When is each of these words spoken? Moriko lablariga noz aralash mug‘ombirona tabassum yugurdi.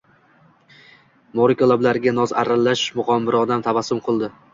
Moriko 1.39 1.67
lablariga 1.67 2.13
noz 2.19 2.27
aralash 2.45 2.87
mug‘ombirona 3.01 3.59
tabassum 3.69 4.01
yugurdi. 4.03 4.31